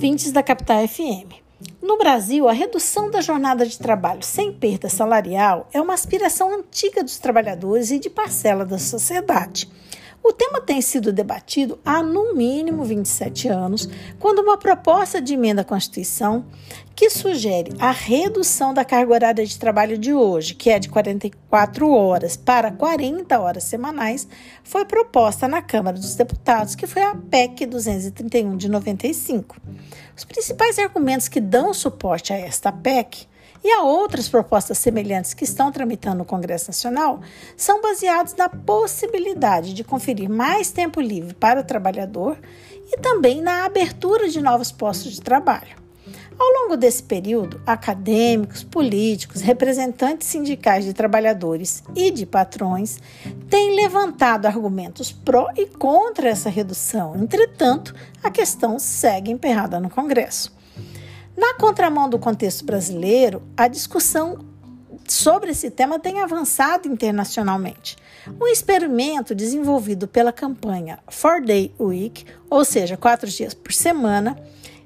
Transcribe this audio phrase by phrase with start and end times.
[0.00, 1.28] ouvintes da Capital FM.
[1.82, 7.04] No Brasil, a redução da jornada de trabalho sem perda salarial é uma aspiração antiga
[7.04, 9.68] dos trabalhadores e de parcela da sociedade.
[10.22, 13.88] O tema tem sido debatido há no mínimo 27 anos,
[14.18, 16.44] quando uma proposta de emenda à Constituição
[16.94, 21.90] que sugere a redução da carga horária de trabalho de hoje, que é de 44
[21.90, 24.28] horas para 40 horas semanais,
[24.62, 29.56] foi proposta na Câmara dos Deputados, que foi a PEC 231 de 95.
[30.14, 33.26] Os principais argumentos que dão suporte a esta PEC
[33.62, 37.20] e a outras propostas semelhantes que estão tramitando no Congresso Nacional
[37.56, 42.38] são baseados na possibilidade de conferir mais tempo livre para o trabalhador
[42.86, 45.80] e também na abertura de novos postos de trabalho.
[46.40, 52.98] Ao longo desse período, acadêmicos, políticos, representantes sindicais de trabalhadores e de patrões
[53.50, 57.14] têm levantado argumentos pró e contra essa redução.
[57.14, 60.59] Entretanto, a questão segue emperrada no Congresso.
[61.40, 64.44] Na contramão do contexto brasileiro, a discussão
[65.08, 67.96] sobre esse tema tem avançado internacionalmente.
[68.38, 74.36] Um experimento desenvolvido pela campanha Four Day Week, ou seja, quatro dias por semana,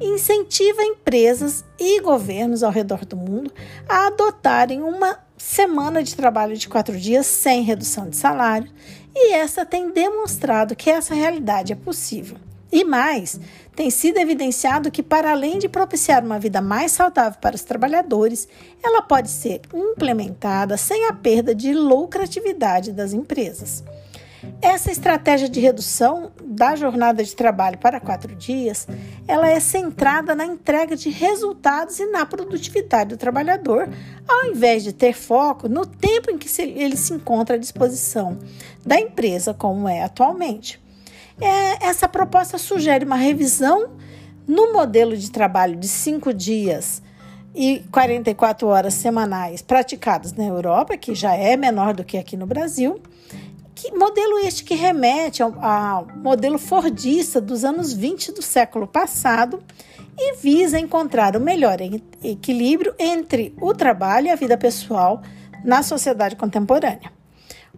[0.00, 3.52] incentiva empresas e governos ao redor do mundo
[3.88, 8.70] a adotarem uma semana de trabalho de quatro dias sem redução de salário,
[9.12, 12.36] e essa tem demonstrado que essa realidade é possível.
[12.70, 13.38] E mais,
[13.74, 18.48] tem sido evidenciado que, para além de propiciar uma vida mais saudável para os trabalhadores,
[18.82, 23.84] ela pode ser implementada sem a perda de lucratividade das empresas.
[24.62, 28.86] Essa estratégia de redução da jornada de trabalho para quatro dias,
[29.26, 33.88] ela é centrada na entrega de resultados e na produtividade do trabalhador,
[34.26, 38.38] ao invés de ter foco no tempo em que ele se encontra à disposição
[38.84, 40.80] da empresa, como é atualmente
[41.40, 43.90] é, essa proposta sugere uma revisão
[44.46, 47.02] no modelo de trabalho de cinco dias
[47.54, 52.46] e 44 horas semanais praticados na Europa, que já é menor do que aqui no
[52.46, 53.00] Brasil.
[53.74, 59.62] Que modelo este que remete ao, ao modelo fordista dos anos 20 do século passado
[60.18, 61.78] e visa encontrar o melhor
[62.22, 65.22] equilíbrio entre o trabalho e a vida pessoal
[65.62, 67.12] na sociedade contemporânea.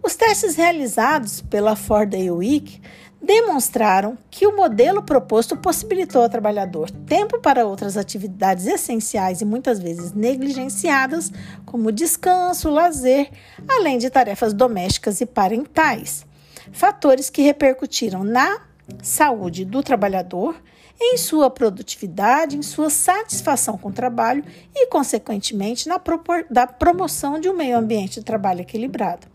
[0.01, 2.79] Os testes realizados pela Ford Week
[3.21, 9.79] demonstraram que o modelo proposto possibilitou ao trabalhador tempo para outras atividades essenciais e muitas
[9.79, 11.31] vezes negligenciadas,
[11.65, 13.29] como descanso, lazer,
[13.67, 16.25] além de tarefas domésticas e parentais.
[16.71, 18.61] Fatores que repercutiram na
[19.01, 20.55] saúde do trabalhador,
[21.01, 24.43] em sua produtividade, em sua satisfação com o trabalho
[24.75, 26.01] e, consequentemente, na
[26.49, 29.27] da promoção de um meio ambiente de trabalho equilibrado.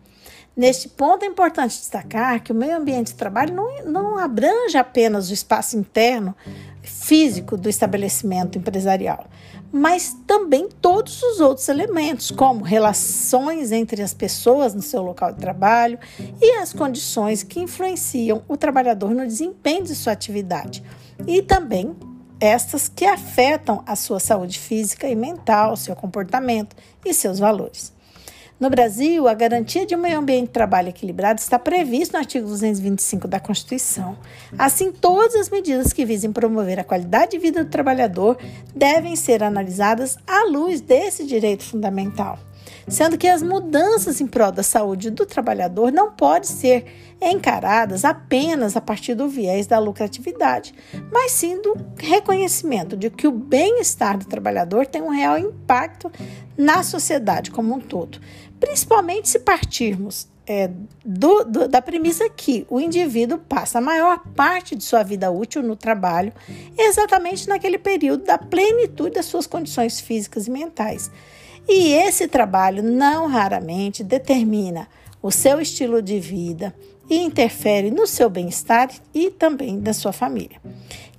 [0.57, 5.29] Neste ponto é importante destacar que o meio ambiente de trabalho não, não abrange apenas
[5.29, 6.35] o espaço interno
[6.81, 9.27] físico do estabelecimento empresarial,
[9.73, 15.41] mas também todos os outros elementos, como relações entre as pessoas no seu local de
[15.41, 15.99] trabalho
[16.41, 20.85] e as condições que influenciam o trabalhador no desempenho de sua atividade,
[21.27, 21.97] e também
[22.39, 27.94] estas que afetam a sua saúde física e mental, seu comportamento e seus valores.
[28.59, 32.47] No Brasil, a garantia de um meio ambiente de trabalho equilibrado está prevista no artigo
[32.47, 34.17] 225 da Constituição.
[34.57, 38.39] Assim, todas as medidas que visem promover a qualidade de vida do trabalhador
[38.75, 42.39] devem ser analisadas à luz desse direito fundamental
[42.89, 46.87] sendo que as mudanças em prol da saúde do trabalhador não podem ser
[47.21, 50.75] encaradas apenas a partir do viés da lucratividade,
[51.13, 56.11] mas sim do reconhecimento de que o bem-estar do trabalhador tem um real impacto
[56.57, 58.21] na sociedade como um todo,
[58.61, 60.71] principalmente se partirmos é,
[61.05, 65.63] do, do, da premissa que o indivíduo passa a maior parte de sua vida útil
[65.63, 66.33] no trabalho,
[66.77, 71.11] exatamente naquele período da plenitude das suas condições físicas e mentais.
[71.69, 74.89] E esse trabalho não raramente determina
[75.23, 76.75] o seu estilo de vida
[77.09, 80.61] e interfere no seu bem-estar e também da sua família.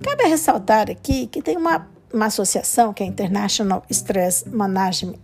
[0.02, 5.18] Cabe ressaltar aqui que tem uma, uma associação, que é a International Stress Management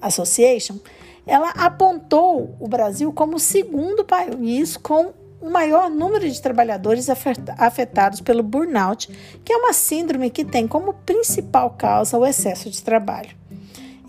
[0.00, 0.78] Association,
[1.26, 8.20] ela apontou o Brasil como o segundo país com o maior número de trabalhadores afetados
[8.20, 9.08] pelo burnout,
[9.44, 13.39] que é uma síndrome que tem como principal causa o excesso de trabalho.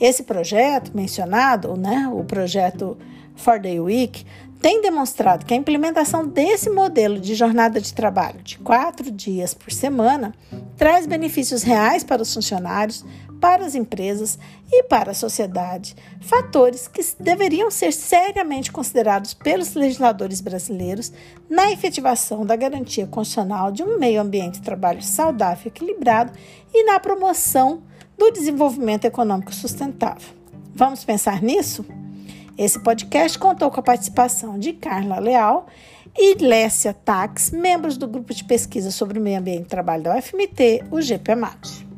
[0.02, 2.98] Esse projeto mencionado, né, o projeto
[3.36, 4.26] For Day Week,
[4.60, 9.72] tem demonstrado que a implementação desse modelo de jornada de trabalho de quatro dias por
[9.72, 10.34] semana
[10.76, 13.06] traz benefícios reais para os funcionários,
[13.40, 14.40] para as empresas
[14.72, 21.12] e para a sociedade, fatores que deveriam ser seriamente considerados pelos legisladores brasileiros
[21.48, 26.34] na efetivação da garantia constitucional de um meio ambiente de trabalho saudável e equilibrado
[26.74, 27.84] e na promoção
[28.22, 30.30] do desenvolvimento econômico sustentável.
[30.76, 31.84] Vamos pensar nisso?
[32.56, 35.66] Esse podcast contou com a participação de Carla Leal
[36.16, 40.16] e Lécia Tax, membros do grupo de pesquisa sobre o meio ambiente e trabalho da
[40.16, 41.91] UFMT, o GPMAT.